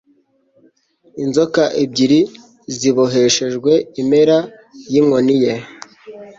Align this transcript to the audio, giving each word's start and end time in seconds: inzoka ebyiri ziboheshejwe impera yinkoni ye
inzoka 1.23 1.63
ebyiri 1.83 2.21
ziboheshejwe 2.77 3.71
impera 4.01 4.37
yinkoni 4.91 5.35
ye 5.43 5.53